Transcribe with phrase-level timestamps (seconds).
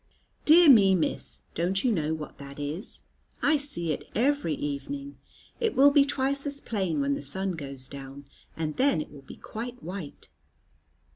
[0.45, 3.03] "Dear me, Miss, don't you know what that is?
[3.43, 5.19] I see it every evening;
[5.59, 8.25] it will be twice as plain when the sun goes down,
[8.57, 10.29] and then it will be quite white."